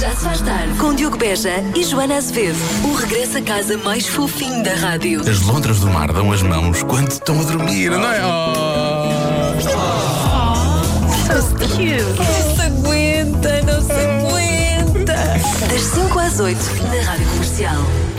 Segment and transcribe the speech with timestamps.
[0.00, 2.56] Já se faz tarde com Diogo Beja e Joana Azevedo.
[2.84, 5.20] O regresso a casa mais fofinho da rádio.
[5.28, 8.20] As lontras do mar dão as mãos quando estão a dormir, não é?
[11.28, 11.42] Não
[12.56, 15.14] se aguenta, não se aguenta.
[15.68, 18.09] Das 5 às 8 na Rádio Comercial.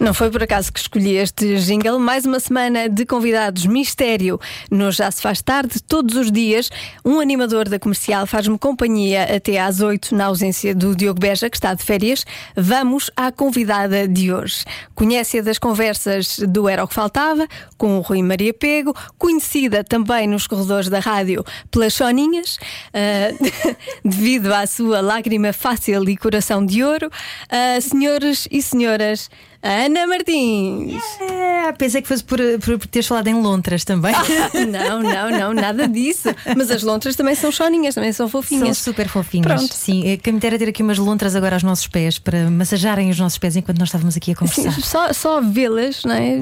[0.00, 1.98] Não foi por acaso que escolhi este jingle.
[1.98, 4.40] Mais uma semana de convidados mistério
[4.70, 5.78] no Já Se Faz Tarde.
[5.82, 6.70] Todos os dias,
[7.04, 11.56] um animador da comercial faz-me companhia até às 8 na ausência do Diogo Beja, que
[11.58, 12.24] está de férias.
[12.56, 14.64] Vamos à convidada de hoje.
[14.94, 17.46] Conhece-a das conversas do Era o que Faltava,
[17.76, 22.58] com o Rui Maria Pego, conhecida também nos corredores da rádio pelas Soninhas,
[22.94, 23.36] ah,
[24.02, 27.10] devido à sua lágrima fácil e coração de ouro.
[27.50, 29.28] Ah, senhores e senhoras,
[29.62, 31.02] Ana Martins.
[31.20, 34.14] É, pensei que fosse por, por, por teres falado em lontras também.
[34.70, 36.28] Não, não, não, nada disso.
[36.56, 38.78] Mas as lontras também são choninhas, também são São fofinhas.
[38.78, 39.46] super fofinhas.
[39.46, 39.74] Pronto.
[39.74, 43.10] Sim, é, quem me dera ter aqui umas lontras agora aos nossos pés para massajarem
[43.10, 44.80] os nossos pés enquanto nós estávamos aqui a Sim, conversar.
[44.82, 46.36] só, só vê-las, não é?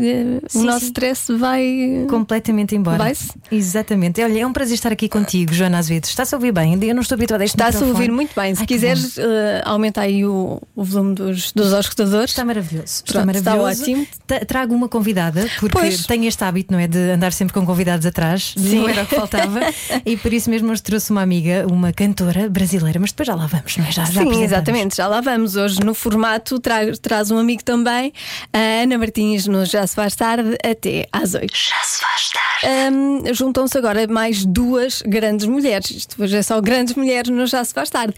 [0.44, 0.86] O Sim, nosso sim.
[0.86, 2.06] stress vai.
[2.08, 2.98] Completamente embora.
[2.98, 3.30] Vai-se?
[3.50, 4.22] Exatamente.
[4.22, 6.04] Olha, é um prazer estar aqui contigo, Joana Azevedo.
[6.04, 6.78] Está-se a ouvir bem?
[6.84, 8.54] Eu não estou habituada a este Está-se a ouvir muito bem.
[8.54, 12.30] Se Ai, que quiseres, eh, aumenta aí o, o volume dos, dos auscultadores.
[12.30, 13.02] Está maravilhoso.
[13.08, 13.82] Está Pronto, está maravilhoso.
[13.82, 14.06] ótimo.
[14.46, 16.04] Trago uma convidada, porque Pois.
[16.06, 16.86] tenho este hábito, não é?
[16.86, 18.54] De andar sempre com convidados atrás.
[18.56, 18.80] Sim.
[18.80, 19.60] Não era o que faltava.
[20.04, 23.46] e por isso mesmo hoje trouxe uma amiga, uma cantora brasileira, mas depois já lá
[23.46, 23.90] vamos, não é?
[23.92, 25.56] Já, já Sim, exatamente, já lá vamos.
[25.56, 28.12] Hoje no formato tra- traz um amigo também,
[28.52, 31.46] a Ana Martins, no Já Se Faz Tarde, até às 8.
[31.52, 32.94] Já se faz tarde.
[32.94, 35.90] Hum, Juntam-se agora mais duas grandes mulheres.
[35.90, 38.14] Isto hoje é só grandes mulheres no Já Se Faz Tarde.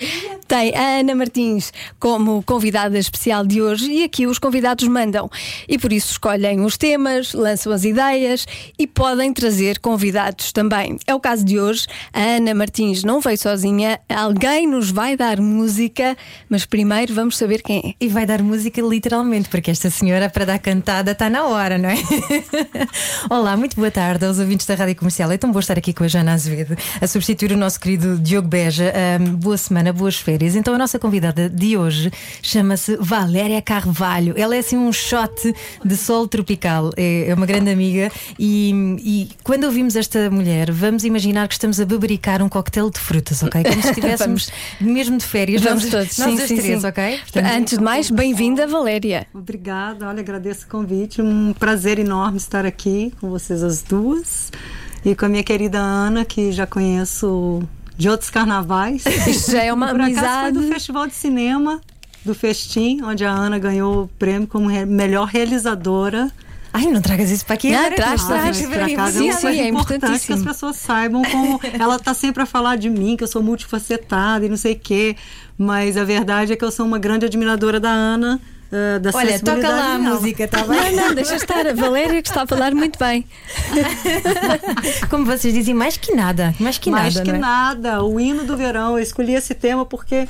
[0.49, 5.31] Tem a Ana Martins como convidada especial de hoje e aqui os convidados mandam.
[5.69, 8.47] E por isso escolhem os temas, lançam as ideias
[8.78, 10.98] e podem trazer convidados também.
[11.06, 11.87] É o caso de hoje.
[12.12, 16.17] A Ana Martins não veio sozinha, alguém nos vai dar música,
[16.48, 18.05] mas primeiro vamos saber quem é.
[18.05, 21.89] E vai dar música literalmente, porque esta senhora para dar cantada está na hora, não
[21.89, 21.97] é?
[23.31, 25.31] Olá, muito boa tarde aos ouvintes da Rádio Comercial.
[25.31, 28.49] É tão bom estar aqui com a Jana Azevedo, a substituir o nosso querido Diogo
[28.49, 28.93] Beja.
[28.94, 30.55] Ahm, boa semana, boas férias.
[30.56, 32.10] Então, a nossa convidada de hoje
[32.43, 34.34] chama-se Valéria Carvalho.
[34.37, 35.54] Ela é assim um shot
[35.84, 36.92] de sol tropical.
[36.97, 38.10] É, é uma grande amiga.
[38.38, 38.70] E,
[39.00, 43.42] e quando ouvimos esta mulher, vamos imaginar que estamos a bebericar um coquetel de frutas,
[43.42, 43.62] ok?
[43.64, 44.50] Como se estivéssemos
[44.81, 45.62] mesmo de férias.
[45.62, 46.86] Vamos todos, nós sim, as sim, três, sim.
[46.86, 47.19] ok?
[47.19, 49.26] Portanto, Antes de mais, bem-vinda, Valéria.
[49.34, 51.20] Obrigada, olha, agradeço o convite.
[51.20, 54.52] Um prazer enorme estar aqui com vocês as duas
[55.04, 57.62] e com a minha querida Ana, que já conheço
[57.97, 59.04] de outros carnavais.
[59.26, 60.58] Isto já é uma Por acaso foi amizade.
[60.58, 61.81] do Festival de Cinema
[62.25, 66.31] do Festim, onde a Ana ganhou o prêmio como re- melhor realizadora.
[66.72, 67.97] Ai, não tragas isso para aqui Não, agora.
[67.97, 68.56] traz, traz.
[68.58, 68.64] que
[69.12, 72.47] Sim, é sim, uma é importante que as pessoas saibam como ela está sempre a
[72.47, 75.16] falar de mim, que eu sou multifacetada e não sei o quê.
[75.58, 78.41] Mas a verdade é que eu sou uma grande admiradora da Ana.
[78.70, 80.94] eh, da Olha, toca lá a música, está bem?
[80.94, 81.66] Não, não, deixa estar.
[81.66, 83.25] A Valéria que está a falar muito bem.
[85.10, 86.54] Como vocês dizem, mais que nada.
[86.60, 87.25] Mais que Mais nada.
[87.25, 87.41] que não é?
[87.41, 88.97] nada, o hino do verão.
[88.97, 90.28] Eu escolhi esse tema porque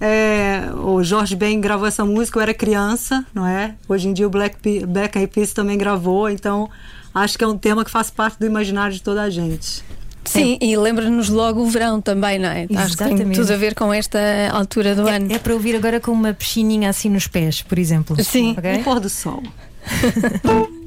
[0.00, 3.74] é, o Jorge Ben gravou essa música, eu era criança, não é?
[3.86, 6.70] Hoje em dia o Black, Black Eyed Peas também gravou, então
[7.14, 9.84] acho que é um tema que faz parte do imaginário de toda a gente.
[10.24, 12.62] Sim, e lembra-nos logo o verão também, não é?
[12.62, 13.40] Acho que tem Exatamente.
[13.40, 14.18] tudo a ver com esta
[14.52, 15.32] altura do ano.
[15.32, 18.22] É, é para ouvir agora com uma piscininha assim nos pés, por exemplo.
[18.22, 18.54] Sim.
[18.56, 18.76] Ok?
[18.76, 19.42] O pôr do sol.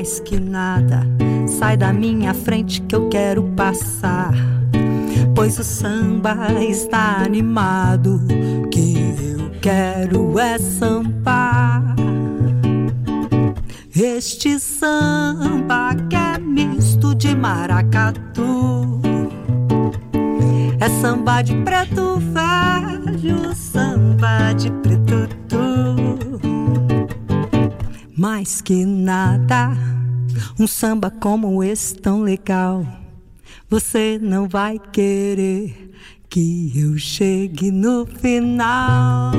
[0.00, 1.06] Mais que nada,
[1.46, 4.32] sai da minha frente que eu quero passar.
[5.34, 8.18] Pois o samba está animado,
[8.70, 8.94] que
[9.36, 11.94] eu quero é sambar.
[13.94, 19.02] Este samba que é misto de maracatu.
[20.80, 25.60] É samba de preto velho, samba de preto tu.
[28.16, 29.72] Mais que nada,
[30.58, 32.86] um samba como esse tão legal.
[33.68, 35.92] Você não vai querer
[36.28, 39.32] que eu chegue no final.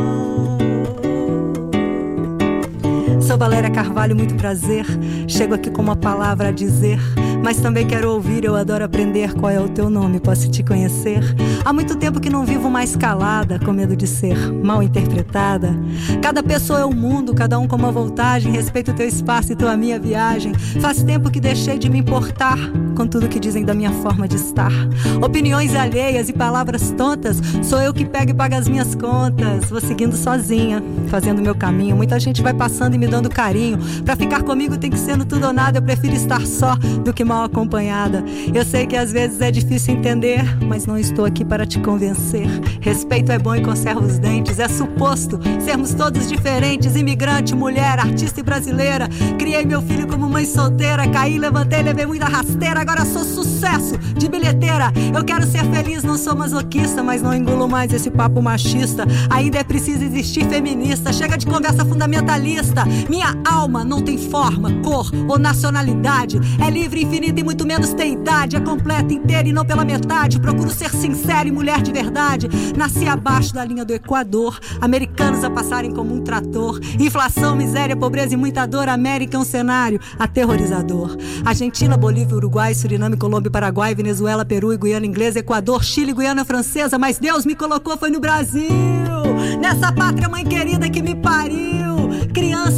[3.21, 4.85] Sou Valéria Carvalho, muito prazer.
[5.27, 6.99] Chego aqui com uma palavra a dizer.
[7.43, 11.21] Mas também quero ouvir, eu adoro aprender qual é o teu nome, posso te conhecer?
[11.65, 15.75] Há muito tempo que não vivo mais calada, com medo de ser mal interpretada.
[16.21, 19.55] Cada pessoa é um mundo, cada um com uma voltagem, respeito o teu espaço e
[19.55, 20.53] tua minha viagem.
[20.79, 22.57] Faz tempo que deixei de me importar
[22.95, 24.71] com tudo que dizem da minha forma de estar.
[25.23, 29.69] Opiniões alheias e palavras tontas, sou eu que pego e pago as minhas contas.
[29.69, 31.95] Vou seguindo sozinha, fazendo meu caminho.
[31.95, 33.79] Muita gente vai passando e me dando carinho.
[34.05, 35.79] Pra ficar comigo tem que ser no tudo ou nada.
[35.79, 38.25] Eu prefiro estar só do que mal acompanhada.
[38.53, 42.45] Eu sei que às vezes é difícil entender, mas não estou aqui para te convencer.
[42.81, 44.59] Respeito é bom e conserva os dentes.
[44.59, 49.07] É suposto sermos todos diferentes: imigrante, mulher, artista e brasileira.
[49.39, 51.07] Criei meu filho como mãe solteira.
[51.07, 52.81] Caí, levantei, levei muita rasteira.
[52.81, 54.91] Agora sou sucesso de bilheteira.
[55.15, 59.05] Eu quero ser feliz, não sou masoquista, mas não engulo mais esse papo machista.
[59.29, 61.13] Ainda é preciso existir feminista.
[61.13, 62.83] Chega de conversa fundamentalista.
[63.09, 66.37] Minha alma não tem forma, cor ou nacionalidade.
[66.59, 68.55] É livre, infinita e muito menos tem idade.
[68.55, 70.39] É completa, inteira e não pela metade.
[70.39, 72.49] Procuro ser sincera e mulher de verdade.
[72.75, 74.59] Nasci abaixo da linha do Equador.
[74.79, 76.79] Americanos a passarem como um trator.
[76.99, 78.89] Inflação, miséria, pobreza e muita dor.
[78.89, 81.15] América é um cenário aterrorizador.
[81.45, 86.97] Argentina, Bolívia, Uruguai, Suriname, Colômbia, Paraguai, Venezuela, Peru e Guiana Inglesa, Equador, Chile, Guiana Francesa.
[86.97, 88.69] Mas Deus me colocou foi no Brasil.
[89.61, 91.70] Nessa pátria mãe querida que me pariu.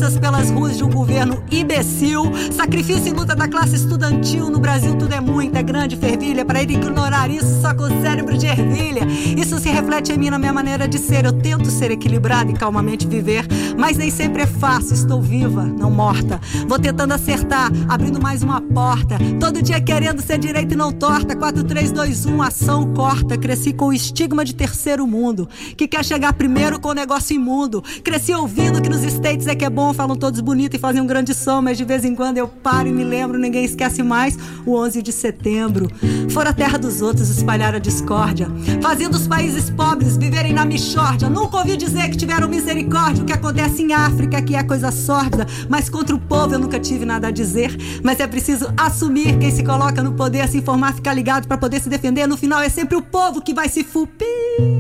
[0.04, 2.24] Pelas ruas de um governo imbecil.
[2.52, 4.50] Sacrifício e luta da classe estudantil.
[4.50, 6.44] No Brasil tudo é muito, é grande, fervilha.
[6.44, 9.08] Para ele ignorar isso só com o cérebro de ervilha.
[9.38, 11.24] Isso se reflete em mim na minha maneira de ser.
[11.24, 13.48] Eu tento ser equilibrada e calmamente viver.
[13.78, 14.94] Mas nem sempre é fácil.
[14.94, 16.40] Estou viva, não morta.
[16.68, 19.18] Vou tentando acertar, abrindo mais uma porta.
[19.40, 21.34] Todo dia querendo ser direita e não torta.
[21.34, 23.38] 4, 3, 2, 1, ação corta.
[23.38, 25.48] Cresci com o estigma de terceiro mundo.
[25.78, 27.82] Que quer chegar primeiro com o negócio imundo.
[28.04, 31.08] Cresci ouvindo que nos States é que é bom, falam todos bonito e fazem um
[31.08, 34.38] grande som, mas de vez em quando eu paro e me lembro, ninguém esquece mais
[34.66, 35.90] o 11 de setembro.
[36.30, 38.48] Fora a terra dos outros espalhar a discórdia,
[38.82, 41.30] fazendo os países pobres viverem na michórdia.
[41.30, 43.24] Nunca ouvi dizer que tiveram misericórdia.
[43.24, 46.80] O que acontece em África que é coisa sórdida, mas contra o povo eu nunca
[46.80, 47.76] tive nada a dizer.
[48.04, 51.80] Mas é preciso assumir quem se coloca no poder, se informar, ficar ligado para poder
[51.82, 52.28] se defender.
[52.28, 54.73] No final é sempre o povo que vai se fupir.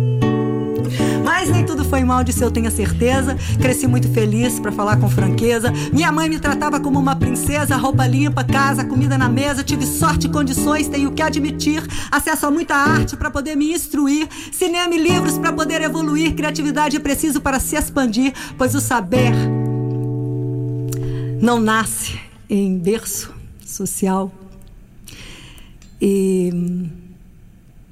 [1.44, 3.36] Mas nem tudo foi mal disso, eu tenho certeza.
[3.62, 5.74] Cresci muito feliz, para falar com franqueza.
[5.92, 9.62] Minha mãe me tratava como uma princesa, roupa limpa, casa, comida na mesa.
[9.62, 11.86] Tive sorte e condições, tenho que admitir.
[12.10, 14.30] Acesso a muita arte para poder me instruir.
[14.54, 16.34] Cinema e livros para poder evoluir.
[16.34, 19.34] Criatividade é preciso para se expandir, pois o saber
[21.42, 22.18] não nasce
[22.50, 23.34] em berço
[23.66, 24.32] social.
[26.02, 26.90] E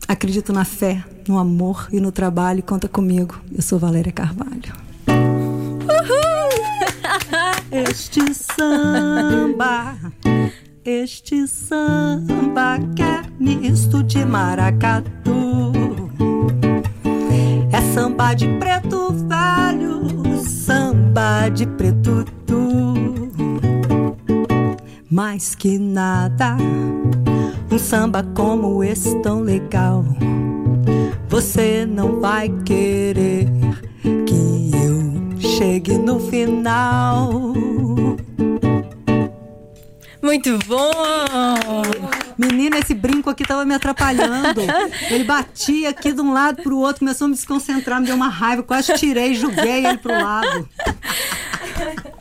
[0.07, 2.62] acredito na fé, no amor e no trabalho.
[2.62, 3.39] Conta comigo.
[3.56, 4.74] Eu sou Valéria Carvalho.
[7.72, 9.95] Este samba,
[10.83, 15.72] este samba que é misto de maracatu.
[17.72, 23.31] É samba de preto velho, samba de preto tu.
[25.10, 26.57] Mais que nada,
[27.72, 30.04] um samba como esse tão legal.
[31.31, 33.48] Você não vai querer
[34.04, 37.54] que eu chegue no final.
[40.22, 40.92] Muito bom!
[42.38, 44.60] Menina, esse brinco aqui tava me atrapalhando.
[45.10, 48.28] Ele batia aqui de um lado pro outro, começou a me desconcentrar, me deu uma
[48.28, 50.68] raiva, quase tirei, joguei ele pro lado.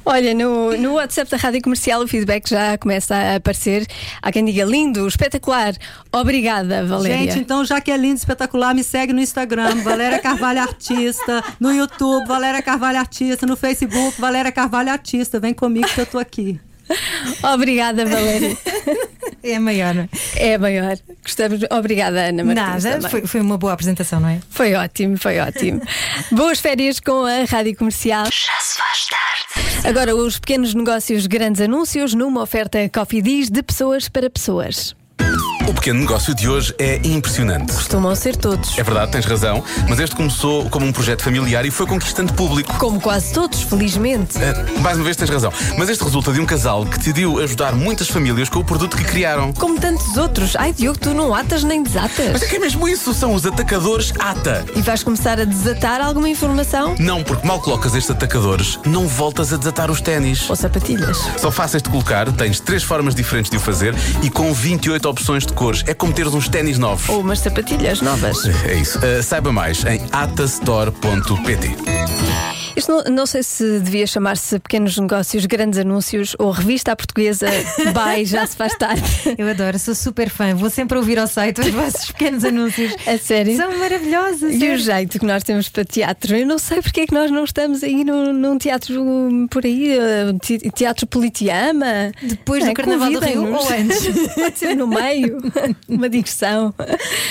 [0.05, 3.87] Olha, no, no WhatsApp da Rádio Comercial o feedback já começa a aparecer.
[4.23, 5.75] Há quem diga lindo, espetacular.
[6.13, 7.33] Obrigada, Valéria.
[7.33, 11.73] Gente, então já que é lindo, espetacular, me segue no Instagram, Valéria Carvalho Artista, no
[11.73, 15.39] YouTube, Valéria Carvalho Artista, no Facebook, Valéria Carvalho Artista.
[15.39, 16.59] Vem comigo que eu tô aqui.
[17.55, 18.57] Obrigada, Valéria.
[19.43, 20.09] É maior, não é?
[20.37, 20.99] É a maior.
[21.23, 21.61] Gostamos.
[21.71, 22.85] Obrigada, Ana Martins.
[22.85, 24.41] Nada, foi, foi uma boa apresentação, não é?
[24.51, 25.81] Foi ótimo, foi ótimo.
[26.33, 28.25] Boas férias com a Rádio Comercial.
[28.25, 29.20] Já se faz tarde.
[29.83, 34.95] Agora, os pequenos negócios, grandes anúncios numa oferta Coffee Diz de pessoas para pessoas.
[35.69, 37.73] O pequeno negócio de hoje é impressionante.
[37.73, 38.77] Costumam ser todos.
[38.79, 42.75] É verdade, tens razão, mas este começou como um projeto familiar e foi conquistando público.
[42.79, 44.37] Como quase todos, felizmente.
[44.39, 47.75] Ah, mais uma vez tens razão, mas este resulta de um casal que decidiu ajudar
[47.75, 49.53] muitas famílias com o produto que criaram.
[49.53, 50.57] Como tantos outros.
[50.57, 52.43] Ai, Diogo, tu não atas nem Mas desatas.
[52.43, 54.65] é que é mesmo isso, são os atacadores ATA.
[54.75, 56.95] E vais começar a desatar alguma informação?
[56.99, 60.49] Não, porque mal colocas estes atacadores, não voltas a desatar os ténis.
[60.51, 61.19] Ou sapatilhas?
[61.39, 65.47] São fáceis de colocar, tens três formas diferentes de o fazer e com 28 opções
[65.47, 65.85] de cores.
[65.87, 67.07] É como teres uns ténis novos.
[67.11, 68.47] Ou umas sapatilhas novas.
[68.65, 68.99] É isso.
[68.99, 71.77] Ah, saiba mais em atastore.pt.
[72.77, 77.47] Isto não, não sei se devia chamar-se Pequenos Negócios, Grandes Anúncios ou Revista à Portuguesa
[77.93, 79.03] Bye, já se faz tarde.
[79.37, 80.55] Eu adoro, sou super fã.
[80.55, 82.95] Vou sempre ouvir ao site os vossos pequenos anúncios.
[83.07, 83.57] A sério?
[83.57, 84.55] São maravilhosos.
[84.55, 86.37] E o jeito que nós temos para teatro.
[86.37, 89.05] Eu não sei porque é que nós não estamos aí num, num teatro
[89.51, 89.97] por aí,
[90.43, 92.13] te- teatro Politeama.
[92.23, 92.75] Depois Não do é?
[92.75, 94.07] Carnaval do Rio ou antes?
[94.35, 95.39] Pode ser no meio,
[95.89, 96.73] uma digressão.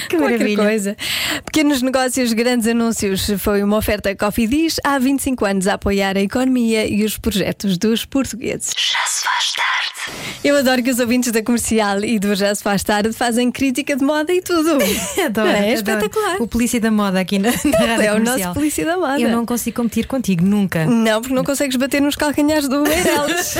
[0.09, 0.63] Que Qualquer maravilha.
[0.63, 0.97] coisa.
[1.45, 3.29] Pequenos negócios, grandes anúncios.
[3.39, 7.77] Foi uma oferta Coffee Dish há 25 anos a apoiar a economia e os projetos
[7.77, 8.73] dos portugueses.
[8.75, 10.19] Já se faz tarde.
[10.43, 13.95] Eu adoro que os ouvintes da comercial e do Já Se Faz Tarde fazem crítica
[13.95, 14.71] de moda e tudo.
[15.23, 15.57] Adoro, é?
[15.59, 15.73] adoro.
[15.73, 16.41] espetacular.
[16.41, 19.19] O polícia da moda aqui na, na rádio É o nosso polícia da moda.
[19.19, 20.85] Eu não consigo competir contigo, nunca.
[20.85, 23.55] Não, porque não consegues bater nos calcanhares do Eireles.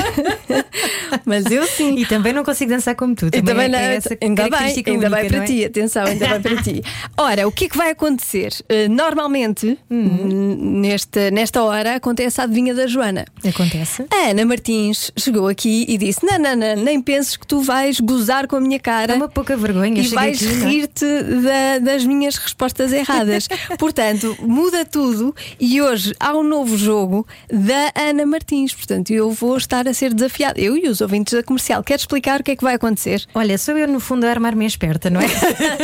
[1.26, 1.96] Mas eu sim.
[2.00, 3.28] E também não consigo dançar como tu.
[3.28, 5.46] E Também, também é, não, é essa ainda bem, característica ainda única, bem para é?
[5.48, 6.84] ti, atenção, ainda bem para ti.
[7.18, 8.54] Ora, o que é que vai acontecer?
[8.64, 10.28] Uh, normalmente, Uhum.
[10.30, 13.26] n- nesta, nesta hora, acontece a adivinha da Joana.
[13.48, 14.06] Acontece.
[14.12, 18.00] A Ana Martins chegou aqui e disse: Não, não, não, nem penses que tu vais
[18.00, 19.14] gozar com a minha cara.
[19.14, 20.02] É uma pouca vergonha.
[20.02, 20.66] E vais é?
[20.66, 23.48] rir-te da- das minhas respostas erradas.
[23.78, 28.74] Portanto, muda tudo e hoje há um novo jogo da Ana Martins.
[28.74, 30.60] Portanto, eu vou estar a ser desafiada.
[30.60, 31.84] Eu e os ouvintes da comercial.
[31.84, 33.26] Quero explicar o que é que vai acontecer?
[33.34, 35.26] Olha, sou eu no fundo a armar-me esperta, não é?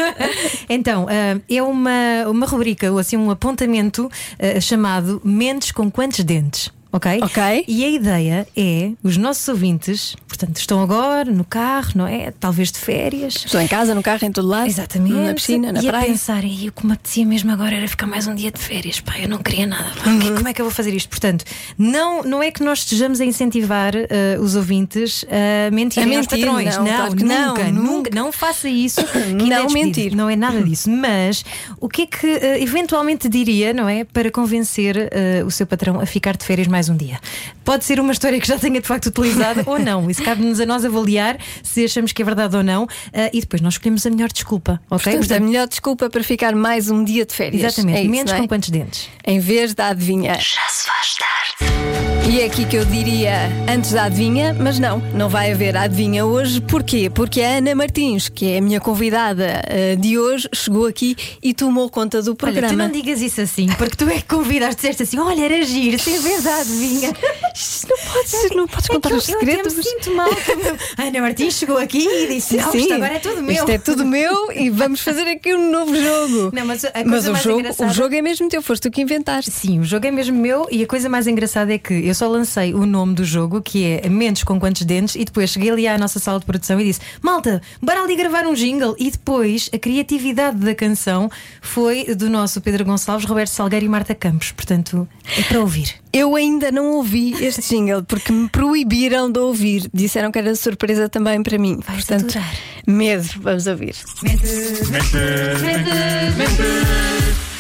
[0.70, 6.24] então, ah, é uma, uma rubrica, ou assim, um apontamento ah, chamado Mentes com quantos
[6.24, 6.72] dentes?
[6.96, 7.20] Ok?
[7.24, 7.66] Ok.
[7.68, 12.32] E a ideia é os nossos ouvintes, portanto, estão agora no carro, não é?
[12.40, 13.36] Talvez de férias.
[13.46, 14.68] Estou em casa, no carro, em todo lado.
[14.68, 15.14] Exatamente.
[15.14, 16.06] Na piscina, na e praia.
[16.06, 18.60] a pensarem, e o que me apetecia mesmo agora era ficar mais um dia de
[18.60, 19.02] férias.
[19.02, 19.92] Pá, eu não queria nada.
[20.02, 20.36] Pá, Uhum.
[20.36, 21.10] Como é que eu vou fazer isto?
[21.10, 21.44] Portanto,
[21.78, 26.28] não, não é que nós estejamos a incentivar eh, os ouvintes a mentirem A aos
[26.28, 26.78] mentir, patrões.
[26.78, 27.82] não, claro que não, nunca, nunca.
[27.82, 28.10] nunca.
[28.16, 29.02] Não faça isso.
[29.36, 30.16] Não é mentir.
[30.16, 30.90] Não é nada disso.
[30.90, 31.44] Mas
[31.80, 34.04] o que é que eh, eventualmente diria, não é?
[34.06, 37.20] Para convencer eh, o seu patrão a ficar de férias mais um dia?
[37.64, 40.10] Pode ser uma história que já tenha de facto utilizado ou não.
[40.10, 42.88] Isso cabe-nos a nós avaliar se achamos que é verdade ou não.
[43.14, 44.82] eh, e depois nós escolhemos a melhor desculpa.
[44.90, 45.14] Ok?
[45.18, 47.64] Portanto, a melhor desculpa para ficar mais um dia de férias.
[47.64, 48.38] Exatamente, É isso, menos é?
[48.38, 49.10] com quantos dentes?
[49.26, 50.34] Em vez da adivinha.
[50.36, 52.25] Já se faz tarde.
[52.28, 53.34] E é aqui que eu diria
[53.70, 56.60] antes da adivinha, mas não, não vai haver adivinha hoje.
[56.60, 57.10] Porquê?
[57.10, 61.54] Porque a Ana Martins, que é a minha convidada eh, de hoje, chegou aqui e
[61.54, 62.68] tomou conta do Olha, programa.
[62.70, 66.00] tu não digas isso assim, porque tu é que convidaste, disseste assim: olha, era giro,
[66.00, 67.14] se é verdade, vinha.
[67.90, 69.76] não podes, não podes contar é os eu, eu segredos.
[69.76, 70.30] me sinto mal.
[70.98, 73.56] Ana Martins chegou aqui e disse: Não, Sim, isto agora é tudo meu.
[73.56, 76.52] Isto é tudo meu e vamos fazer aqui um novo jogo.
[76.56, 78.84] Não, mas a coisa Mas o mais jogo, engraçada- o jogo é mesmo teu, foste
[78.84, 79.52] tu que inventaste.
[79.52, 82.28] Sim, o jogo é mesmo meu e a coisa mais engraçada é que eu só
[82.28, 85.88] lancei o nome do jogo, que é Mentes com Quantos Dentes, e depois cheguei ali
[85.88, 88.96] à nossa sala de produção e disse: Malta, bora ali gravar um jingle.
[89.00, 91.30] E depois a criatividade da canção
[91.62, 94.52] foi do nosso Pedro Gonçalves, Roberto Salgueiro e Marta Campos.
[94.52, 95.08] Portanto,
[95.38, 95.96] é para ouvir.
[96.18, 99.90] Eu ainda não ouvi este jingle porque me proibiram de ouvir.
[99.94, 101.82] Disseram que era surpresa também para mim.
[101.86, 102.54] Vais Portanto, adorar.
[102.88, 103.96] medo, vamos ouvir.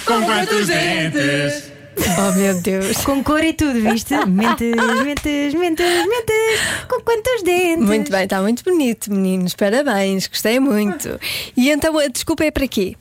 [0.05, 1.63] Com quantos dentes?
[2.17, 2.97] Oh meu Deus.
[3.03, 4.13] Com cor e tudo, viste?
[4.25, 6.62] Mentes, mentes, mentes, mentes.
[6.88, 7.85] Com quantos dentes?
[7.85, 9.53] Muito bem, está muito bonito, meninos.
[9.53, 11.19] Parabéns, gostei muito.
[11.57, 12.95] E então a desculpa é para quê?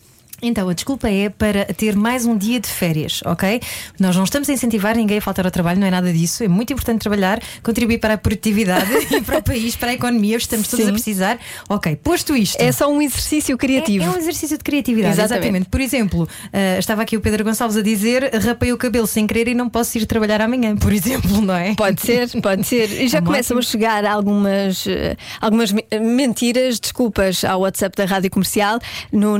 [0.46, 3.60] Então, a desculpa é para ter mais um dia de férias, ok?
[3.98, 6.44] Nós não estamos a incentivar ninguém a faltar ao trabalho, não é nada disso.
[6.44, 10.36] É muito importante trabalhar, contribuir para a produtividade e para o país, para a economia.
[10.36, 10.90] Estamos todos Sim.
[10.90, 11.38] a precisar.
[11.68, 12.60] Ok, posto isto.
[12.60, 14.04] É só um exercício criativo.
[14.04, 15.44] É, é um exercício de criatividade, Exatamente.
[15.44, 15.68] exatamente.
[15.70, 19.48] Por exemplo, ah, estava aqui o Pedro Gonçalves a dizer: rapei o cabelo sem querer
[19.48, 21.74] e não posso ir trabalhar amanhã, por exemplo, não é?
[21.74, 22.90] Pode ser, pode ser.
[23.02, 23.60] E já É começam ótimo.
[23.60, 28.78] a chegar algumas, eh, algumas me- mentiras, desculpas ao WhatsApp da Rádio Comercial
[29.12, 29.38] no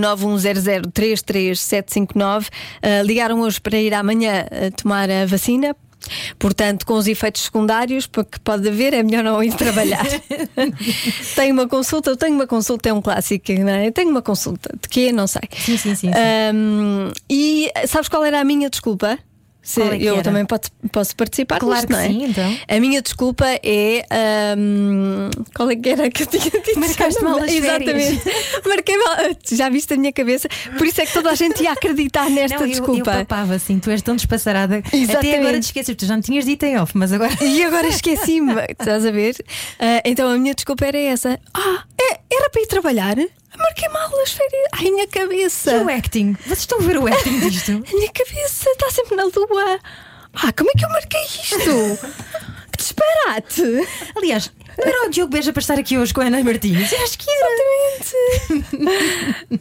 [0.95, 2.49] 910033759.
[2.83, 5.77] Eh, ligaram hoje para ir amanhã eh, tomar a vacina.
[6.39, 10.05] Portanto, com os efeitos secundários porque pode haver, é melhor não ir trabalhar.
[11.35, 13.87] tenho uma consulta, eu tenho uma consulta, é um clássico, não é?
[13.87, 15.13] Eu tenho uma consulta, de quê?
[15.13, 15.43] Não sei.
[15.51, 16.11] Sim, sim, sim, sim.
[16.11, 19.19] Ahm, e sabes qual era a minha desculpa?
[19.65, 20.23] Se é eu era?
[20.23, 22.07] também posso, posso participar Claro que não é?
[22.09, 22.59] sim, então.
[22.69, 24.05] A minha desculpa é.
[24.11, 26.79] ahm, qual é que era que eu tinha dito?
[26.79, 28.21] Marcaste mal as Exatamente.
[28.67, 29.17] Marquei mal.
[29.51, 30.49] Já viste a minha cabeça?
[30.77, 33.11] Por isso é que toda a gente ia acreditar nesta Não, eu, eu desculpa.
[33.11, 34.83] papava assim, tu és tão despassarada.
[34.93, 35.17] Exatamente.
[35.17, 37.33] Até agora te esqueces, tu já me tinhas dito em off, mas agora.
[37.43, 39.35] E agora esqueci-me, estás a ver?
[39.81, 41.41] Ah, então a minha desculpa era essa.
[41.55, 43.17] Ah, é- era para ir trabalhar?
[43.59, 44.69] Marquei mal as férias.
[44.73, 45.73] Ai, a minha cabeça.
[45.73, 46.37] E o acting?
[46.45, 47.73] Vocês estão a ver o acting disto?
[47.73, 49.79] A minha cabeça está sempre na lua.
[50.35, 51.57] Ah, como é que eu marquei isto?
[52.73, 53.63] que disparate!
[54.17, 56.91] Aliás, Não era o Diogo Beja para estar aqui hoje com a Ana Martins?
[56.91, 57.47] Eu acho que era.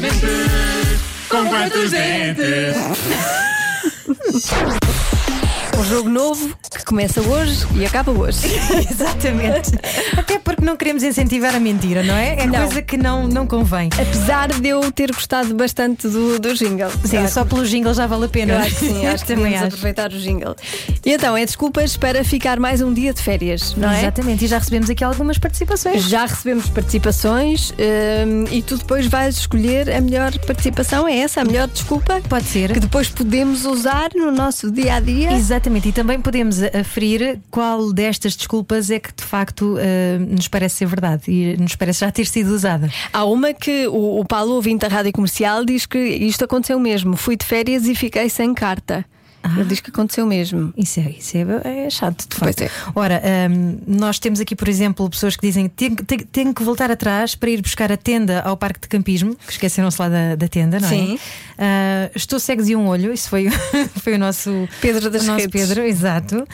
[0.00, 0.20] mente,
[1.28, 2.76] com quantos dentes?
[5.80, 8.40] Um jogo novo que começa hoje e acaba hoje.
[8.90, 9.70] Exatamente.
[10.14, 12.40] Até porque não queremos incentivar a mentira, não é?
[12.40, 12.66] É Não.
[12.66, 13.88] coisa que não, não convém.
[13.98, 16.90] Apesar de eu ter gostado bastante do, do jingle.
[17.06, 18.58] Sim, Eu só pelo jingle já vale a pena.
[18.58, 19.68] Acho que sim, acho que também acho.
[19.68, 20.54] aproveitar o jingle.
[21.02, 24.00] E então, é desculpas para ficar mais um dia de férias, não é?
[24.00, 26.04] Exatamente, e já recebemos aqui algumas participações.
[26.04, 31.08] Já recebemos participações hum, e tu depois vais escolher a melhor participação.
[31.08, 32.20] É essa a melhor desculpa?
[32.28, 32.70] Pode ser.
[32.74, 35.32] Que depois podemos usar no nosso dia a dia.
[35.32, 40.76] Exatamente, e também podemos aferir qual destas desculpas é que de facto eh, nos parece
[40.76, 42.90] ser verdade e nos parece já ter sido usada.
[43.12, 47.16] Há uma que o, o Paulo, ouvinte da rádio comercial, diz que isto aconteceu mesmo.
[47.16, 49.04] Fui de férias e fiquei sem carta.
[49.56, 50.72] Ele diz que aconteceu mesmo.
[50.76, 52.60] Isso é, isso é, é chato, de facto.
[52.62, 52.70] é.
[52.94, 55.90] Ora, hum, nós temos aqui, por exemplo, pessoas que dizem que
[56.30, 60.00] têm, que- voltar atrás para ir buscar a tenda ao parque de campismo, que esqueceram-se
[60.00, 61.14] lá da, da tenda, não Sim.
[61.14, 61.18] é?
[61.58, 63.48] Ah, estou cegos e um olho, isso foi,
[64.02, 65.66] foi o nosso Pedro das o nosso Redes.
[65.68, 66.46] Pedro, exato.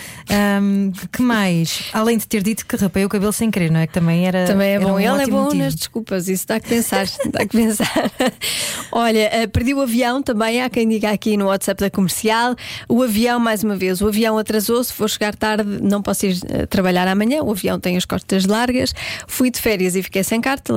[0.62, 1.84] Hum, que mais?
[1.92, 3.86] Além de ter dito que rapei o cabelo sem querer, não é?
[3.86, 4.46] Que também era.
[4.46, 4.92] Também é bom.
[4.94, 5.62] um Ele é bom motivo.
[5.62, 7.06] nas desculpas, isso dá que pensar.
[7.30, 8.10] dá que pensar.
[8.92, 10.62] Olha, eh, perdi o avião também.
[10.62, 12.54] Há quem diga aqui no WhatsApp da comercial.
[12.88, 14.92] O avião, mais uma vez, o avião atrasou-se.
[14.96, 17.42] Vou chegar tarde, não posso ir eh, trabalhar amanhã.
[17.42, 18.94] O avião tem as costas largas.
[19.26, 20.72] Fui de férias e fiquei sem carta,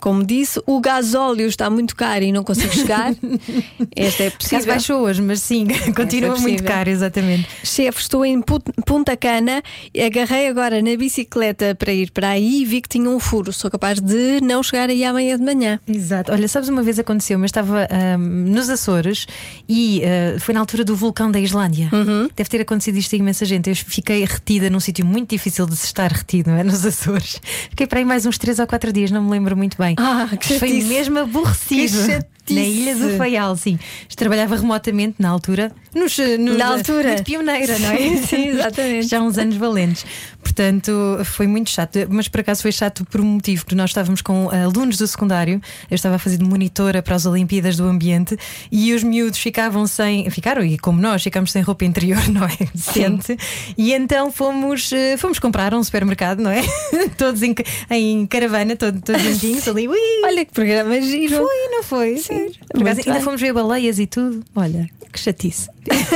[0.00, 0.60] como disse.
[0.66, 3.12] O gasóleo está muito caro e não consigo chegar.
[3.96, 4.66] Esta é possível.
[4.66, 6.64] baixou hoje, mas sim, continua muito possível.
[6.66, 7.48] caro, exatamente.
[7.64, 9.62] Chefe, estou em Pu- Punta Cana,
[10.04, 13.52] agarrei agora na bicicleta para ir para aí e vi que tinha um furo.
[13.52, 15.80] Sou capaz de não chegar aí amanhã de manhã.
[15.86, 16.32] Exato.
[16.32, 18.18] Olha, sabes, uma vez aconteceu, mas estava ahm,
[18.52, 19.26] nos Açores
[19.68, 21.88] e ah, foi na altura do vulcão da Islândia.
[21.92, 22.28] Uhum.
[22.34, 23.68] Deve ter acontecido isto a imensa gente.
[23.68, 26.64] Eu fiquei retida num sítio muito difícil de se estar retido, não é?
[26.64, 27.40] Nos Açores.
[27.70, 29.94] Fiquei para aí mais uns 3 ou 4 dias, não me lembro muito bem.
[29.98, 32.06] Ah, que foi mesmo aborrecido.
[32.06, 33.78] Que Na Ilha do Faial, sim.
[34.16, 35.70] Trabalhava remotamente na altura.
[35.94, 37.08] Nos, nos- Na altura.
[37.10, 38.16] Muito pioneira, não é?
[38.16, 39.08] Sim, exatamente.
[39.08, 40.04] Já há uns anos valentes.
[40.42, 40.92] Portanto,
[41.24, 41.98] foi muito chato.
[42.10, 45.60] Mas por acaso foi chato por um motivo, porque nós estávamos com alunos do secundário,
[45.90, 48.36] eu estava a fazer de monitora para as Olimpíadas do Ambiente
[48.70, 50.28] e os miúdos ficavam sem.
[50.30, 52.56] Ficaram, e como nós, ficámos sem roupa interior, não é?
[52.74, 53.36] Decente.
[53.78, 56.62] E então fomos, eh, fomos comprar a um supermercado, não é?
[57.16, 57.54] todos em,
[57.90, 59.86] em caravana, todo- todos juntinhos ali.
[59.88, 61.36] Ui, Olha que programa giro.
[61.36, 62.16] foi, não foi?
[62.18, 62.41] Sim.
[62.74, 63.22] Acaso, ainda bem.
[63.22, 64.42] fomos ver baleias e tudo.
[64.54, 65.68] Olha, que chatice.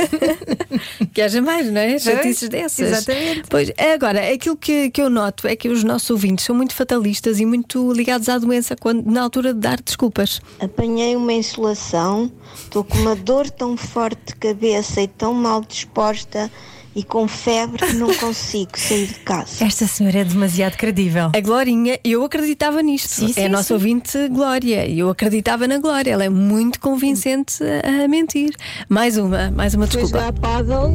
[1.13, 1.97] Que haja mais, não é?
[1.97, 2.91] Chatices dessas.
[2.91, 3.43] exatamente.
[3.49, 7.39] Pois, agora, aquilo que, que eu noto é que os nossos ouvintes são muito fatalistas
[7.39, 10.39] e muito ligados à doença quando, na altura de dar desculpas.
[10.59, 16.51] Apanhei uma insolação, estou com uma dor tão forte de cabeça e tão mal disposta
[16.97, 19.63] e com febre que não consigo sair de casa.
[19.63, 21.31] Esta senhora é demasiado credível.
[21.35, 23.09] A Glorinha, eu acreditava nisto.
[23.09, 23.73] Sim, sim, é a nossa sim.
[23.75, 24.87] ouvinte Glória.
[24.87, 26.09] E eu acreditava na Glória.
[26.09, 28.55] Ela é muito convincente a, mentir.
[28.89, 30.25] Mais uma, mais uma Fui desculpa.
[30.25, 30.91] jogar paddle,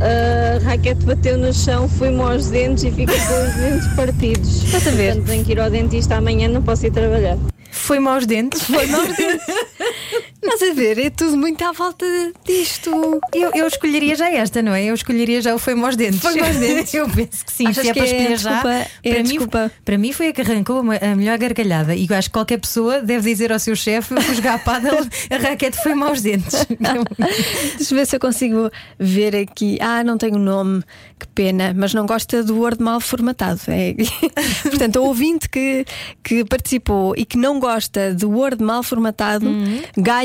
[0.00, 4.64] a raquete bateu no chão, fui-me aos dentes e fiquei com os dentes partidos.
[4.64, 5.16] Estás a ver?
[5.16, 7.36] Portanto, tenho que ir ao dentista amanhã, não posso ir trabalhar.
[7.70, 8.62] Foi maus dentes.
[8.62, 9.46] Foi maus dentes.
[10.42, 10.98] Estás a ver?
[10.98, 12.04] É tudo muito à volta
[12.44, 12.90] disto.
[13.32, 14.84] Eu, eu escolheria já esta, não é?
[14.84, 16.20] Eu escolheria já o foi maus dentes.
[16.20, 16.92] Foi maus dentes.
[16.94, 17.68] eu penso que sim.
[17.68, 18.50] Achas Se é que para é escolher já.
[18.50, 19.72] desculpa- é para, mim, desculpa?
[19.84, 21.94] para mim foi a que arrancou a melhor gargalhada.
[21.94, 25.06] E eu acho que qualquer pessoa deve dizer ao seu chefe: fui jogar a paddle,
[25.30, 26.66] a raquete foi maus dentes.
[27.78, 29.78] Deixa eu ver se eu consigo ver aqui.
[29.80, 30.82] Ah, não tenho nome,
[31.20, 33.60] que pena, mas não gosta do Word mal formatado.
[33.68, 33.94] É.
[34.68, 35.84] Portanto, o ouvinte que,
[36.22, 39.46] que participou e que não gosta do Word mal formatado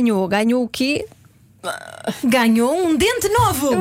[0.07, 0.27] ganhou.
[0.27, 1.05] Ganhou o quê?
[2.23, 3.71] Ganhou um dente novo!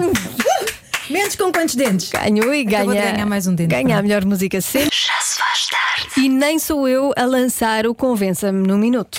[1.08, 2.10] Menos com quantos dentes?
[2.10, 3.12] Ganhou e Acabou de ganha.
[3.12, 3.68] ganhar mais um dente.
[3.70, 4.90] Ganha a melhor música sempre.
[4.92, 6.20] Já se faz tarde.
[6.20, 9.18] E nem sou eu a lançar o Convença-me num minuto.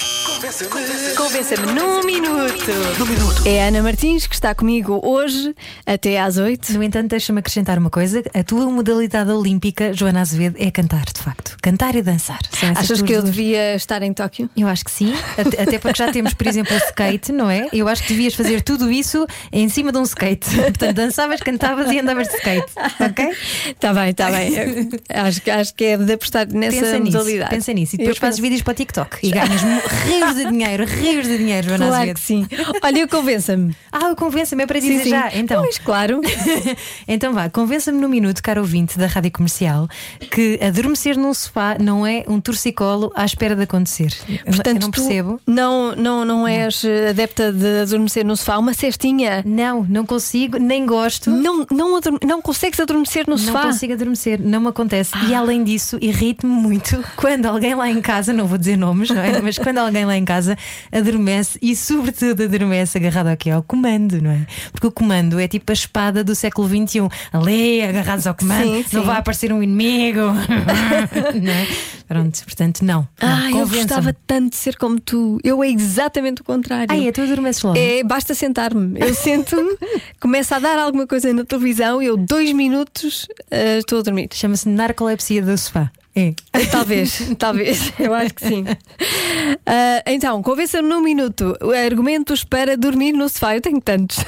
[1.17, 2.53] Convença-me num minuto.
[3.43, 6.73] É a Ana Martins que está comigo hoje até às 8.
[6.73, 11.23] No entanto, deixa-me acrescentar uma coisa: a tua modalidade olímpica, Joana Azevedo, é cantar, de
[11.23, 11.57] facto.
[11.59, 12.37] Cantar e dançar.
[12.75, 14.47] Achas que eu duas- devia estar em Tóquio?
[14.55, 17.67] Eu acho que sim, até até porque já temos, por exemplo, o skate, não é?
[17.73, 20.47] Eu acho que devias fazer tudo isso em cima de um skate.
[20.55, 23.31] Portanto, dançavas, cantavas e andavas de skate, ok?
[23.71, 24.89] Está bem, está bem.
[25.09, 27.49] Acho, que- acho que é de apostar nessa Pensa nisso, modalidade.
[27.49, 27.95] pensa nisso.
[27.95, 28.41] E depois Eu fazes penso.
[28.43, 29.61] vídeos para o TikTok e ganhas
[30.27, 32.47] rios de dinheiro, rios de dinheiro, Joana Claro que sim.
[32.83, 33.75] Olha, eu convença-me.
[33.91, 35.09] Ah, convença-me, é para dizer Sim, sim.
[35.09, 35.29] já.
[35.33, 35.61] Então.
[35.61, 36.21] Pois, claro.
[37.07, 39.87] então vá, convença-me no minuto, caro ouvinte da rádio comercial,
[40.31, 44.13] que adormecer num sofá não é um torcicolo à espera de acontecer.
[44.27, 45.41] Eu- Portanto, eu não percebo.
[45.45, 49.43] Não, não, não és eh, adepta de adormecer no sofá, uma cestinha.
[49.45, 51.29] Não, não consigo, nem gosto.
[51.29, 53.63] Não, não, não consegues adormecer no Não sofá.
[53.63, 55.11] consigo adormecer, não me acontece.
[55.29, 59.21] E além disso, irrita-me muito quando alguém lá em casa, não vou dizer nomes, não
[59.21, 59.41] é?
[59.41, 60.57] Mas quando alguém lá em casa
[60.91, 64.45] adormece e, sobretudo, adormece agarrado aqui ao comando, não é?
[64.71, 67.07] Porque o comando é tipo a espada do século XXI.
[67.31, 69.07] Ali, agarrados ao comando, Sim, não sim.
[69.07, 70.21] vai aparecer um inimigo.
[71.41, 71.67] não é?
[72.07, 73.07] Pronto, portanto, não.
[73.21, 73.59] não.
[73.59, 75.39] Eu gostava tanto de ser como tu.
[75.43, 76.87] Eu é exatamente o contrário.
[76.89, 77.77] Ai, é, tu adormeces logo.
[77.77, 78.99] É, basta sentar-me.
[78.99, 79.77] Eu sento-me,
[80.19, 84.29] começa a dar alguma coisa na televisão e eu, dois minutos, eh, estou a dormir.
[84.33, 85.91] Chama-se narcolepsia do sofá.
[86.17, 86.33] É.
[86.71, 88.65] Talvez, talvez, eu acho que sim.
[89.65, 91.53] Ah, então, convença-me num minuto
[91.85, 93.55] argumentos para dormir no sofá.
[93.55, 94.17] Eu tenho tantos.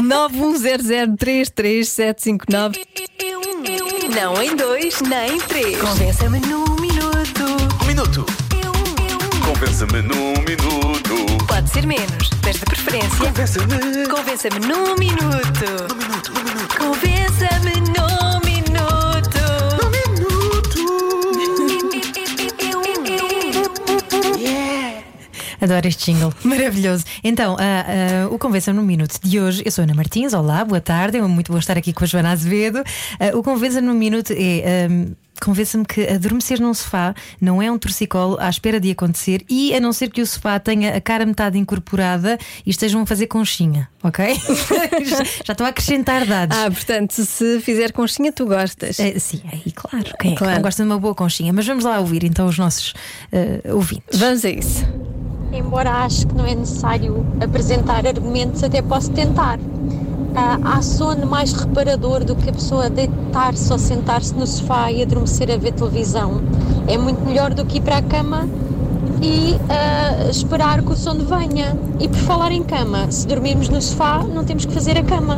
[0.00, 2.76] 910033759.
[4.14, 5.76] Não em dois, nem em três.
[5.78, 7.44] Convença-me num minuto.
[7.82, 8.24] Um minuto.
[9.44, 11.26] Convença-me num minuto.
[11.46, 13.18] Pode ser menos, mas de preferência.
[13.18, 14.06] Convença-me.
[14.08, 15.66] Convença-me num minuto.
[15.90, 16.78] Num minuto, num minuto.
[16.78, 17.99] Convença-me num
[25.60, 27.04] Adoro este jingle, maravilhoso.
[27.22, 30.80] Então, ah, ah, o Convença-me no Minuto de hoje, eu sou Ana Martins, olá, boa
[30.80, 32.82] tarde, é muito bom estar aqui com a Joana Azevedo.
[33.18, 34.86] Ah, o Convença-me no Minuto é.
[34.86, 39.74] ah, Convença-me que adormecer num sofá não é um torcicolo à espera de acontecer e
[39.74, 43.26] a não ser que o sofá tenha a cara metade incorporada e estejam a fazer
[43.26, 44.34] conchinha, ok?
[44.34, 46.56] já, já estou a acrescentar dados.
[46.56, 49.00] Ah, portanto, se fizer conchinha, tu gostas.
[49.00, 50.12] Eh, sim, aí claro.
[50.20, 51.54] Quem é que não gosta de uma boa conchinha?
[51.54, 52.92] Mas vamos lá ouvir então os nossos
[53.32, 54.18] ah, ouvintes.
[54.18, 54.84] Vamos a isso.
[55.52, 59.58] Embora acho que não é necessário apresentar argumentos, até posso tentar.
[60.34, 65.02] Ah, há sono mais reparador do que a pessoa deitar-se ou sentar-se no sofá e
[65.02, 66.40] adormecer a ver televisão.
[66.86, 68.48] É muito melhor do que ir para a cama
[69.20, 71.76] e ah, esperar que o sono venha.
[71.98, 75.36] E por falar em cama, se dormirmos no sofá, não temos que fazer a cama.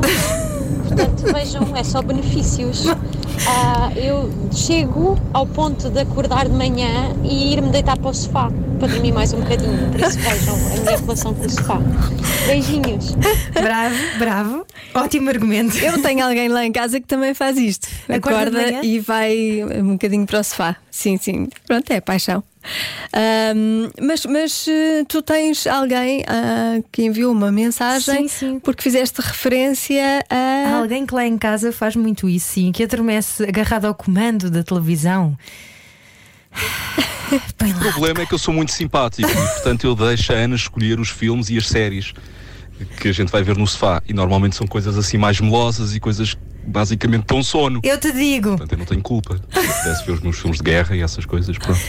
[0.87, 2.85] Portanto, vejam, é só benefícios.
[3.49, 8.51] Ah, eu chego ao ponto de acordar de manhã e ir-me deitar para o sofá
[8.83, 9.93] para dormir mais um bocadinho.
[9.93, 11.79] Por isso, vejam a minha relação com o sofá.
[12.49, 13.15] Beijinhos.
[13.53, 14.67] Bravo, bravo.
[14.93, 15.79] Ótimo argumento.
[15.79, 17.87] Eu tenho alguém lá em casa que também faz isto.
[18.09, 20.77] Acorda Acorda e vai um bocadinho para o sofá.
[20.91, 21.49] Sim, sim.
[21.65, 22.43] Pronto, é paixão.
[23.13, 28.59] Ahm, mas, mas eh, tu tens alguém ah, que enviou uma mensagem Sim, sim.
[28.59, 30.79] porque fizeste referência Há a.
[30.79, 34.65] alguém que lá em casa faz muito isso, sim, que adormece agarrado ao comando da
[34.65, 35.37] televisão.
[37.59, 37.93] Põe O lá.
[37.93, 41.09] problema é que eu sou muito simpático e, portanto, eu deixo a Ana escolher os
[41.09, 42.13] filmes e as séries
[43.01, 44.03] que a gente vai ver no sofá.
[44.09, 47.81] E normalmente são coisas assim mais melosas e coisas que basicamente dão sono.
[47.83, 49.37] Eu te digo, Portanto, eu não tenho culpa.
[49.37, 49.43] Se
[49.83, 51.81] pudesse ver os meus filmes de guerra e essas coisas, pronto.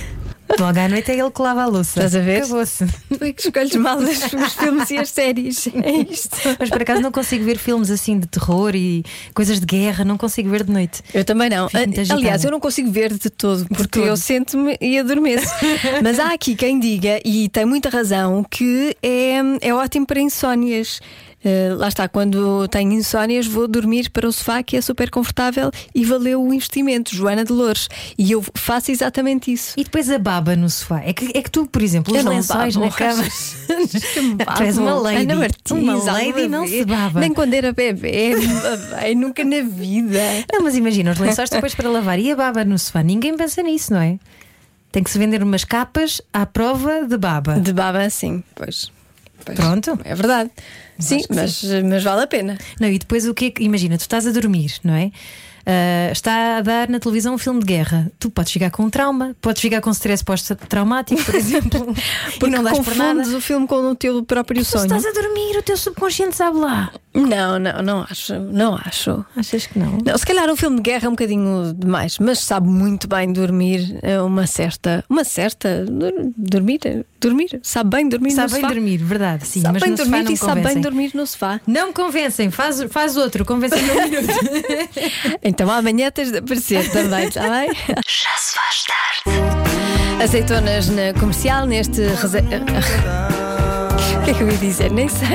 [0.59, 1.99] Logo à noite é ele que lava a louça.
[1.99, 2.43] Estás a ver?
[2.43, 2.85] Acabou-se.
[2.85, 5.67] Tu é que escolhes mal os, filmes e as séries.
[5.67, 6.37] É isto.
[6.59, 9.03] Mas por acaso não consigo ver filmes assim de terror e
[9.33, 11.01] coisas de guerra, não consigo ver de noite.
[11.13, 11.67] Eu também não.
[12.09, 14.07] Aliás, eu não consigo ver de todo, porque todo.
[14.07, 15.53] eu sento-me e adormeço.
[16.03, 20.99] Mas há aqui quem diga, e tem muita razão, que é, é ótimo para insónias.
[21.43, 25.71] Eh, lá está, quando tenho insónias, vou dormir para o sofá, que é super confortável
[25.93, 27.89] e valeu o investimento, Joana de Loures.
[28.17, 29.73] E eu faço exatamente isso.
[29.77, 31.01] E depois a baba no sofá.
[31.03, 33.23] É que, é que tu, por exemplo, os lençóis na cama.
[34.55, 35.23] tu és uma lady.
[35.23, 37.19] Ana Martins, uma lady não se baba.
[37.19, 40.21] Nem quando era bebê, me babei, nunca na vida.
[40.51, 43.03] Não, mas imagina, os lençóis depois para lavar e a baba no sofá.
[43.03, 44.17] Ninguém pensa nisso, não é?
[44.91, 47.59] Tem que se vender umas capas à prova de baba.
[47.59, 48.92] De baba, sim, pois.
[49.45, 49.57] Pois.
[49.57, 49.99] Pronto.
[50.03, 50.49] É verdade.
[50.99, 52.57] Sim, mas, mas vale a pena.
[52.79, 53.63] Não, e depois o que é que.
[53.63, 55.11] Imagina, tu estás a dormir, não é?
[55.65, 58.11] Ah, está a dar na televisão um filme de guerra.
[58.19, 61.95] Tu podes ficar com um trauma, podes ficar com stress pós-traumático, por exemplo,
[62.39, 63.21] Porque não dás por nada.
[63.21, 64.85] o filme com o teu próprio Tu sonho.
[64.85, 66.91] estás a dormir, o teu subconsciente sabe lá.
[67.13, 68.33] Não, não, não acho.
[68.39, 69.23] Não acho.
[69.37, 69.99] Achas que não?
[70.03, 73.31] Não, se calhar um filme de guerra é um bocadinho demais, mas sabe muito bem
[73.31, 75.03] dormir é uma certa.
[75.07, 75.85] Uma certa.
[76.35, 76.79] Dormir?
[77.21, 77.59] Dormir?
[77.61, 78.73] Sabe bem dormir Sabe no bem sofá?
[78.73, 79.61] dormir, verdade, sim.
[79.61, 81.61] sabe mas bem no sofá dormir não e sabe bem dormir no sofá.
[81.67, 84.27] Não me convencem, faz, faz outro, convencem-me num minuto.
[85.53, 87.69] Então amanhã tens de aparecer também, está bem?
[88.07, 90.23] Já se faz tarde.
[90.23, 92.01] Azeitonas na comercial, neste.
[94.19, 94.89] O que é que eu ia dizer?
[94.91, 95.27] Nem sei.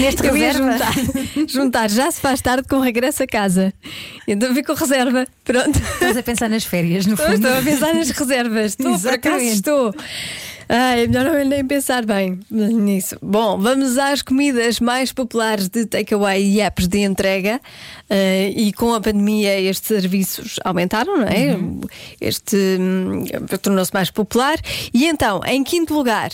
[0.00, 0.72] Neste Eu ia reserva.
[0.72, 0.92] juntar,
[1.48, 3.72] juntar já se faz tarde com regresso a casa.
[4.26, 5.26] Então fico reserva.
[5.44, 5.76] Pronto.
[5.78, 7.46] Estás a pensar nas férias, no Estou, fundo.
[7.48, 8.66] estou a pensar nas reservas.
[8.72, 9.52] Estou, por acaso Exatamente.
[9.54, 9.94] estou.
[10.74, 13.18] Ai, é melhor não nem pensar bem nisso.
[13.20, 17.60] Bom, vamos às comidas mais populares de takeaway e apps de entrega.
[18.08, 21.58] Eh, e com a pandemia, estes serviços aumentaram, não é?
[22.18, 23.22] Este hum,
[23.60, 24.58] tornou-se mais popular.
[24.94, 26.30] E então, em quinto lugar,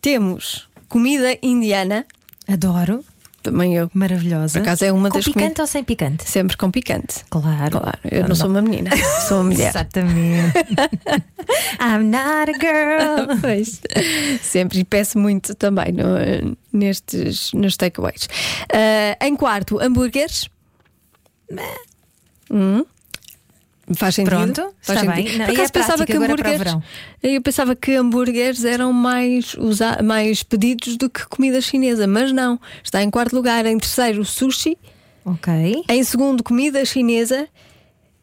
[0.00, 2.06] temos comida indiana.
[2.46, 3.04] Adoro.
[3.50, 3.88] Também eu.
[3.94, 4.58] Maravilhosa.
[4.58, 6.28] Por acaso é uma Com das picante comidas- ou sem picante?
[6.28, 7.24] Sempre com picante.
[7.30, 7.70] Claro.
[7.80, 8.90] Claro, eu não, sou uma menina,
[9.28, 9.68] sou uma mulher.
[9.68, 10.52] Exatamente.
[11.80, 13.40] I'm not a girl.
[13.40, 13.80] Pois.
[14.42, 18.28] Sempre e peço muito também no- nestes nos takeaways.
[18.72, 20.48] Ah, em quarto, hambúrgueres.
[22.50, 22.84] Hum.
[23.94, 24.36] Faz sentido?
[24.36, 25.28] Pronto, Faz está sentido.
[25.28, 25.38] bem.
[25.38, 26.76] Não, Por acaso é agora para o hambúrgueres.
[27.22, 32.60] Eu pensava que hambúrgueres eram mais, usa, mais pedidos do que comida chinesa, mas não.
[32.82, 33.64] Está em quarto lugar.
[33.64, 34.76] Em terceiro, sushi.
[35.24, 35.84] Ok.
[35.88, 37.48] Em segundo, comida chinesa.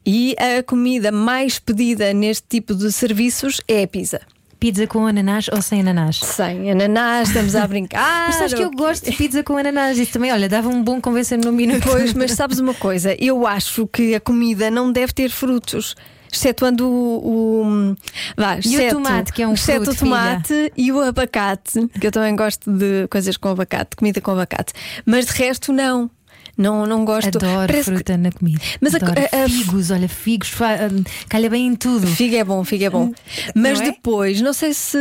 [0.06, 4.20] E a comida mais pedida neste tipo de serviços é a pizza.
[4.64, 6.22] Pizza com ananás ou sem ananás?
[6.22, 8.28] Sem ananás, estamos a brincar.
[8.32, 10.00] Mas sabes que eu gosto de pizza com ananás.
[10.00, 11.82] Isso também, olha, dava um bom convencer-me num minuto.
[11.84, 13.14] Pois, mas sabes uma coisa?
[13.20, 15.98] Eu acho que a comida não deve ter frutos.
[16.32, 17.92] Excetuando o.
[17.92, 17.96] o
[18.38, 22.12] vá, exceto- tomate, que é um exceto fruto, o tomate e o abacate, que eu
[22.14, 24.72] também gosto de coisas com abacate, comida com abacate.
[25.06, 26.10] Mas de resto, não.
[26.56, 27.36] Não, não gosto.
[27.38, 28.60] Adoro Parece que- fruta na comida.
[28.80, 32.06] Mas a- Adoro a- figos, olha, figos, hum, calha bem em tudo.
[32.06, 33.12] Figo é bom, figo é bom.
[33.56, 33.92] Mas Não é?
[33.92, 34.98] depois, não sei se,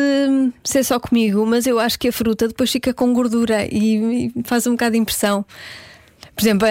[0.64, 4.28] se é só comigo, mas eu acho que a fruta depois fica com gordura e,
[4.28, 5.44] e faz um bocado de impressão.
[6.34, 6.66] Por exemplo,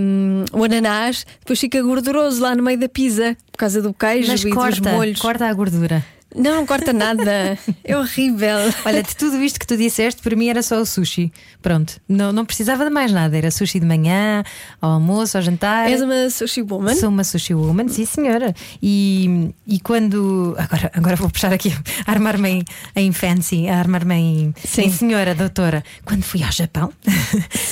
[0.00, 4.30] um, o ananás depois fica gorduroso lá no meio da pizza por causa do queijo
[4.30, 5.20] Mas e dos corta, molhos.
[5.20, 6.04] corta a gordura.
[6.34, 7.58] Não, não corta nada.
[7.82, 8.56] é horrível.
[8.84, 11.32] Olha, de tudo isto que tu disseste, para mim era só o sushi.
[11.60, 13.36] Pronto, não, não precisava de mais nada.
[13.36, 14.44] Era sushi de manhã,
[14.80, 15.90] ao almoço, ao jantar.
[15.90, 16.94] És uma sushi woman?
[16.94, 18.54] Sou uma sushi woman, sim senhora.
[18.82, 20.54] E, e quando.
[20.58, 21.72] Agora, agora vou puxar aqui,
[22.06, 22.64] a armar-me em,
[22.96, 25.82] em fancy, a armar-me em, em senhora, doutora.
[26.04, 26.92] Quando fui ao Japão,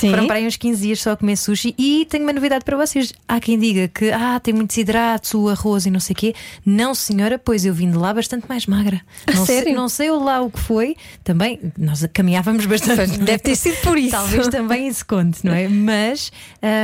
[0.01, 1.73] foram para aí uns 15 dias só a comer sushi.
[1.77, 3.13] E tenho uma novidade para vocês.
[3.27, 6.35] Há quem diga que ah, tem muitos hidratos, o arroz e não sei o quê.
[6.65, 9.01] Não, senhora, pois eu vim de lá bastante mais magra.
[9.27, 9.63] A não sério?
[9.63, 10.95] Sei, não sei lá o que foi.
[11.23, 13.19] Também, nós caminhávamos bastante.
[13.19, 14.11] Deve ter sido por isso.
[14.11, 15.67] Talvez também isso conte, não é?
[15.67, 16.31] Mas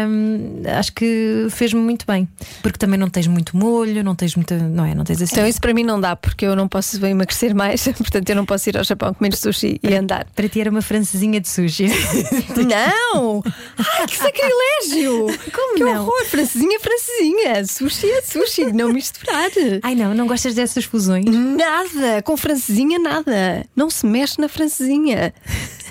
[0.08, 2.30] hum, acho que fez-me muito bem.
[2.62, 4.56] Porque também não tens muito molho, não tens muita.
[4.58, 4.94] Não é?
[4.94, 5.34] Não tens assim.
[5.34, 8.46] Então isso para mim não dá, porque eu não posso emagrecer mais, portanto eu não
[8.46, 10.26] posso ir ao Japão comer sushi e andar.
[10.36, 11.88] Para ti era uma francesinha de sushi.
[12.56, 13.44] Não!
[13.78, 15.28] Ai, que sacrilégio!
[15.54, 16.02] Como que não?
[16.02, 16.26] horror!
[16.26, 17.66] Francesinha, francesinha!
[17.66, 19.50] Sushi é sushi, não misturar!
[19.84, 21.26] Ai não, não gostas dessas fusões?
[21.56, 22.22] Nada!
[22.24, 23.66] Com francesinha, nada!
[23.76, 25.34] Não se mexe na francesinha!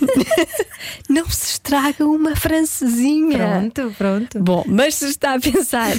[1.09, 3.39] não se estraga uma francesinha!
[3.39, 4.41] Pronto, pronto.
[4.41, 5.93] Bom, mas se está a pensar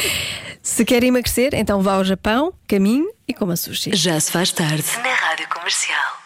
[0.62, 3.90] se quer emagrecer, então vá ao Japão, caminho e coma sushi.
[3.94, 4.84] Já se faz tarde.
[5.02, 6.17] Na Rádio Comercial.